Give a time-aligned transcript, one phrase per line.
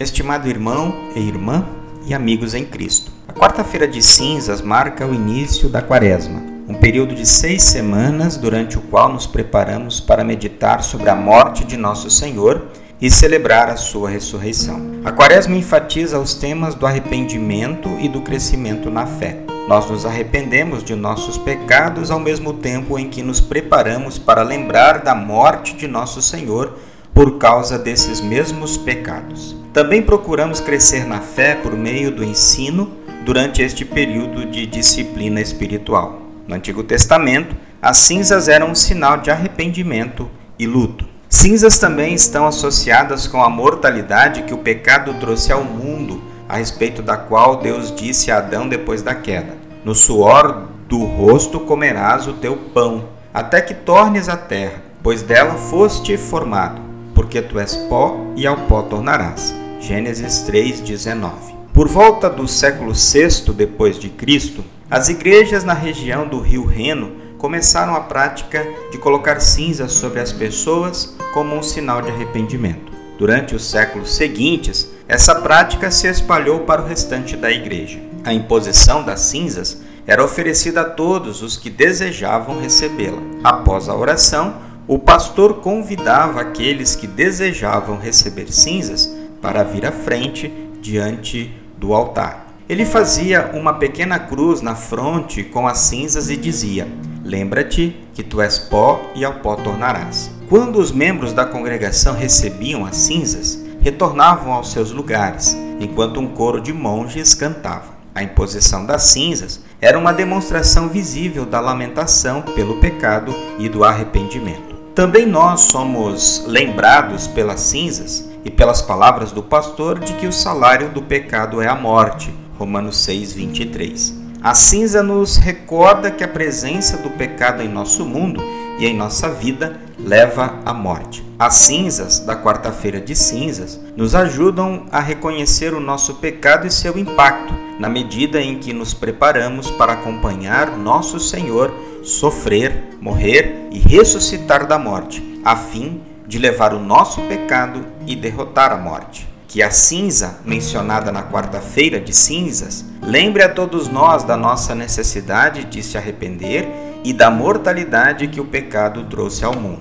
[0.00, 1.62] estimado irmão e irmã
[2.06, 3.12] e amigos em Cristo.
[3.28, 8.78] A quarta-feira de cinzas marca o início da quaresma, um período de seis semanas durante
[8.78, 12.68] o qual nos preparamos para meditar sobre a morte de nosso Senhor
[12.98, 14.80] e celebrar a sua ressurreição.
[15.04, 19.36] A quaresma enfatiza os temas do arrependimento e do crescimento na fé.
[19.68, 25.02] Nós nos arrependemos de nossos pecados ao mesmo tempo em que nos preparamos para lembrar
[25.02, 26.78] da morte de nosso Senhor
[27.12, 29.59] por causa desses mesmos pecados.
[29.72, 32.90] Também procuramos crescer na fé por meio do ensino
[33.24, 36.22] durante este período de disciplina espiritual.
[36.48, 40.28] No Antigo Testamento, as cinzas eram um sinal de arrependimento
[40.58, 41.06] e luto.
[41.28, 47.00] Cinzas também estão associadas com a mortalidade que o pecado trouxe ao mundo, a respeito
[47.00, 52.32] da qual Deus disse a Adão depois da queda: No suor do rosto comerás o
[52.32, 58.16] teu pão, até que tornes a terra, pois dela foste formado porque tu és pó
[58.34, 59.59] e ao pó tornarás.
[59.80, 61.54] Gênesis 3:19.
[61.72, 67.12] Por volta do século VI depois de Cristo, as igrejas na região do Rio Reno
[67.38, 72.92] começaram a prática de colocar cinzas sobre as pessoas como um sinal de arrependimento.
[73.18, 77.98] Durante os séculos seguintes, essa prática se espalhou para o restante da igreja.
[78.22, 83.22] A imposição das cinzas era oferecida a todos os que desejavam recebê-la.
[83.42, 90.52] Após a oração, o pastor convidava aqueles que desejavam receber cinzas para vir à frente
[90.80, 92.46] diante do altar.
[92.68, 96.86] Ele fazia uma pequena cruz na fronte com as cinzas e dizia:
[97.24, 100.30] Lembra-te que tu és pó e ao pó tornarás.
[100.48, 106.60] Quando os membros da congregação recebiam as cinzas, retornavam aos seus lugares, enquanto um coro
[106.60, 107.98] de monges cantava.
[108.14, 114.74] A imposição das cinzas era uma demonstração visível da lamentação pelo pecado e do arrependimento.
[114.94, 120.90] Também nós somos lembrados pelas cinzas e pelas palavras do pastor de que o salário
[120.90, 122.32] do pecado é a morte.
[122.58, 124.14] Romanos 6:23.
[124.42, 128.42] A cinza nos recorda que a presença do pecado em nosso mundo
[128.78, 131.22] e em nossa vida leva à morte.
[131.38, 136.96] As cinzas da quarta-feira de cinzas nos ajudam a reconhecer o nosso pecado e seu
[136.96, 141.70] impacto, na medida em que nos preparamos para acompanhar nosso Senhor
[142.02, 146.00] sofrer, morrer e ressuscitar da morte, a fim
[146.30, 149.28] de levar o nosso pecado e derrotar a morte.
[149.48, 155.64] Que a cinza, mencionada na quarta-feira de cinzas, lembre a todos nós da nossa necessidade
[155.64, 156.68] de se arrepender
[157.02, 159.80] e da mortalidade que o pecado trouxe ao mundo.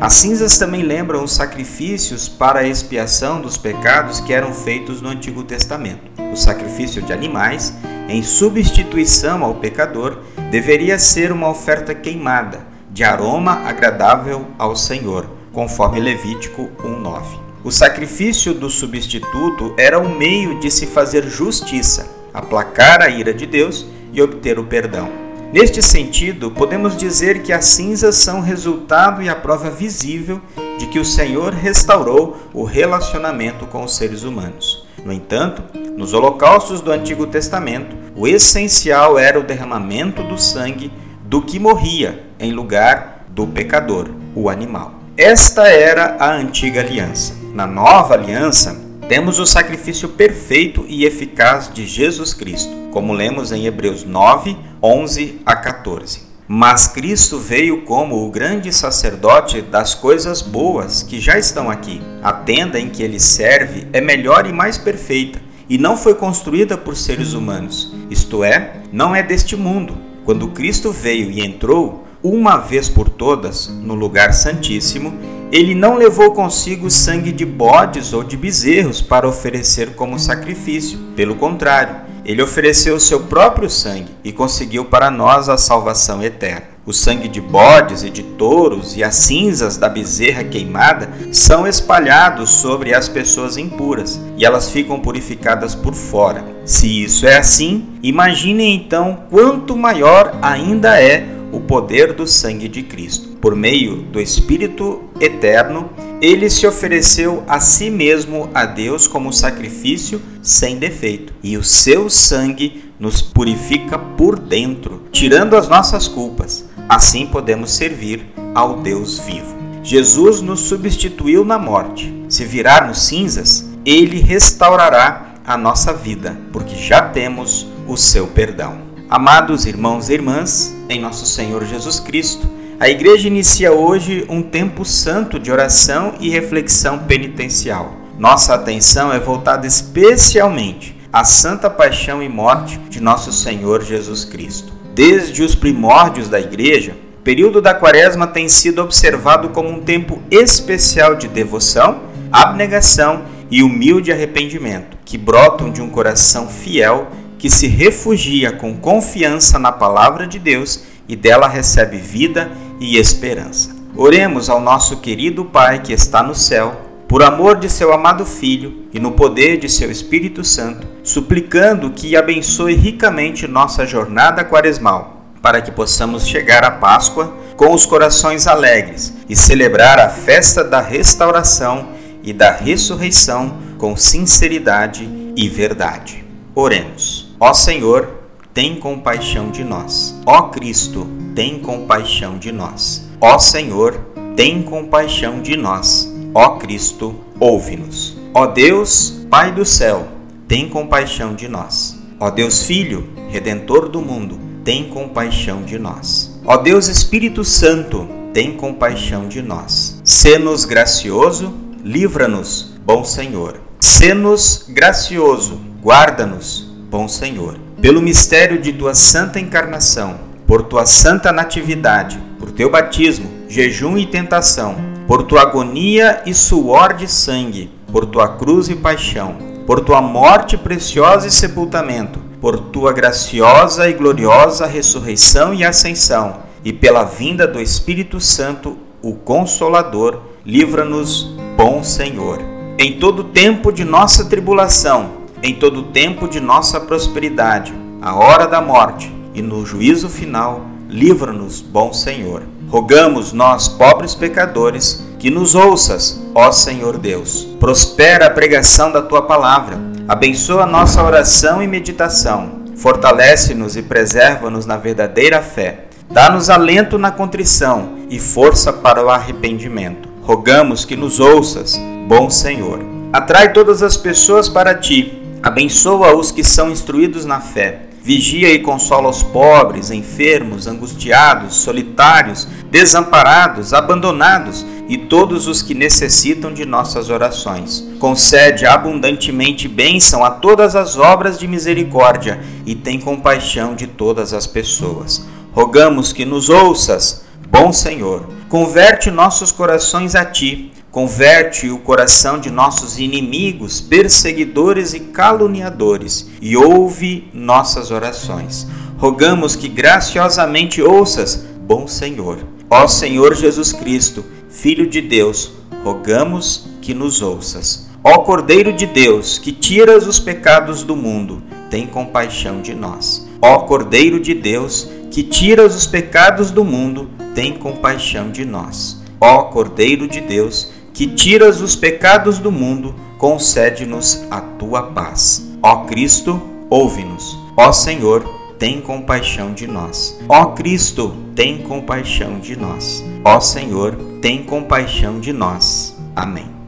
[0.00, 5.10] As cinzas também lembram os sacrifícios para a expiação dos pecados que eram feitos no
[5.10, 6.10] Antigo Testamento.
[6.32, 7.74] O sacrifício de animais,
[8.08, 16.00] em substituição ao pecador, deveria ser uma oferta queimada, de aroma agradável ao Senhor, conforme
[16.00, 17.38] Levítico 1:9.
[17.62, 23.44] O sacrifício do substituto era um meio de se fazer justiça, aplacar a ira de
[23.44, 25.10] Deus e obter o perdão.
[25.52, 30.40] Neste sentido, podemos dizer que as cinzas são resultado e a prova visível
[30.78, 34.86] de que o Senhor restaurou o relacionamento com os seres humanos.
[35.04, 35.62] No entanto,
[35.96, 40.92] nos holocaustos do Antigo Testamento, o essencial era o derramamento do sangue
[41.24, 44.99] do que morria em lugar do pecador, o animal.
[45.22, 47.34] Esta era a antiga aliança.
[47.52, 53.66] Na nova aliança, temos o sacrifício perfeito e eficaz de Jesus Cristo, como lemos em
[53.66, 56.22] Hebreus 9, 11 a 14.
[56.48, 62.00] Mas Cristo veio como o grande sacerdote das coisas boas que já estão aqui.
[62.22, 65.38] A tenda em que ele serve é melhor e mais perfeita
[65.68, 69.98] e não foi construída por seres humanos, isto é, não é deste mundo.
[70.24, 75.14] Quando Cristo veio e entrou, uma vez por todas, no lugar santíssimo,
[75.52, 80.98] ele não levou consigo sangue de bodes ou de bezerros para oferecer como sacrifício.
[81.16, 86.70] Pelo contrário, ele ofereceu o seu próprio sangue e conseguiu para nós a salvação eterna.
[86.86, 92.50] O sangue de bodes e de touros e as cinzas da bezerra queimada são espalhados
[92.50, 96.44] sobre as pessoas impuras e elas ficam purificadas por fora.
[96.64, 102.82] Se isso é assim, imagine então quanto maior ainda é o poder do sangue de
[102.82, 103.36] Cristo.
[103.40, 110.20] Por meio do Espírito eterno, ele se ofereceu a si mesmo a Deus como sacrifício
[110.42, 116.66] sem defeito, e o seu sangue nos purifica por dentro, tirando as nossas culpas.
[116.88, 119.56] Assim podemos servir ao Deus vivo.
[119.82, 122.12] Jesus nos substituiu na morte.
[122.28, 128.89] Se virarmos cinzas, ele restaurará a nossa vida, porque já temos o seu perdão.
[129.10, 132.48] Amados irmãos e irmãs, em nosso Senhor Jesus Cristo,
[132.78, 137.92] a igreja inicia hoje um tempo santo de oração e reflexão penitencial.
[138.16, 144.72] nossa atenção é voltada especialmente à santa paixão e morte de nosso Senhor Jesus Cristo.
[144.94, 150.22] Desde os primórdios da Igreja, o período da Quaresma tem sido observado como um tempo
[150.30, 157.66] especial de devoção, abnegação e humilde arrependimento, que brotam de um coração fiel que se
[157.66, 163.74] refugia com confiança na palavra de Deus e dela recebe vida e esperança.
[163.96, 168.84] Oremos ao nosso querido Pai que está no céu, por amor de seu amado Filho
[168.92, 175.62] e no poder de seu Espírito Santo, suplicando que abençoe ricamente nossa jornada quaresmal, para
[175.62, 181.88] que possamos chegar à Páscoa com os corações alegres e celebrar a festa da restauração
[182.22, 186.22] e da ressurreição com sinceridade e verdade.
[186.54, 187.29] Oremos.
[187.42, 188.06] Ó Senhor,
[188.52, 190.14] tem compaixão de nós.
[190.26, 193.08] Ó Cristo, tem compaixão de nós.
[193.18, 193.98] Ó Senhor,
[194.36, 196.06] tem compaixão de nós.
[196.34, 198.14] Ó Cristo, ouve-nos.
[198.34, 200.06] Ó Deus, Pai do céu,
[200.46, 201.98] tem compaixão de nós.
[202.18, 206.38] Ó Deus Filho, Redentor do mundo, tem compaixão de nós.
[206.44, 209.98] Ó Deus Espírito Santo, tem compaixão de nós.
[210.04, 213.62] Sê-nos gracioso, livra-nos, bom Senhor.
[213.80, 217.56] Sê-nos gracioso, guarda-nos, bom Senhor.
[217.80, 224.04] Pelo mistério de tua santa encarnação, por tua santa natividade, por teu batismo, jejum e
[224.04, 224.74] tentação,
[225.06, 230.56] por tua agonia e suor de sangue, por tua cruz e paixão, por tua morte
[230.56, 237.60] preciosa e sepultamento, por tua graciosa e gloriosa ressurreição e ascensão, e pela vinda do
[237.60, 242.40] Espírito Santo, o Consolador, livra-nos, bom Senhor.
[242.78, 247.72] Em todo tempo de nossa tribulação, em todo tempo de nossa prosperidade,
[248.02, 252.42] a hora da morte e no juízo final, livra-nos, bom Senhor.
[252.68, 257.48] Rogamos nós, pobres pecadores, que nos ouças, ó Senhor Deus.
[257.58, 264.76] Prospera a pregação da tua palavra, abençoa nossa oração e meditação, fortalece-nos e preserva-nos na
[264.76, 265.86] verdadeira fé.
[266.10, 270.08] Dá-nos alento na contrição e força para o arrependimento.
[270.22, 271.78] Rogamos que nos ouças,
[272.08, 272.80] bom Senhor.
[273.12, 278.60] Atrai todas as pessoas para ti, abençoa os que são instruídos na fé Vigia e
[278.60, 287.10] consola os pobres, enfermos, angustiados, solitários, desamparados, abandonados e todos os que necessitam de nossas
[287.10, 287.86] orações.
[287.98, 294.46] Concede abundantemente bênção a todas as obras de misericórdia e tem compaixão de todas as
[294.46, 295.26] pessoas.
[295.52, 298.39] Rogamos que nos ouças, bom Senhor.
[298.50, 306.56] Converte nossos corações a ti Converte o coração de nossos inimigos, perseguidores e caluniadores, e
[306.56, 308.66] ouve nossas orações.
[308.98, 312.38] Rogamos que graciosamente ouças, bom Senhor.
[312.68, 315.52] Ó Senhor Jesus Cristo, Filho de Deus,
[315.84, 317.88] rogamos que nos ouças.
[318.02, 323.28] Ó Cordeiro de Deus, que tiras os pecados do mundo, tem compaixão de nós.
[323.40, 329.00] Ó Cordeiro de Deus, que tiras os pecados do mundo, tem compaixão de nós.
[329.20, 335.46] Ó Cordeiro de Deus, que tiras os pecados do mundo, concede-nos a tua paz.
[335.62, 337.38] Ó Cristo, ouve-nos.
[337.56, 338.24] Ó Senhor,
[338.58, 340.18] tem compaixão de nós.
[340.28, 343.04] Ó Cristo, tem compaixão de nós.
[343.24, 345.96] Ó Senhor, tem compaixão de nós.
[346.14, 346.59] Amém.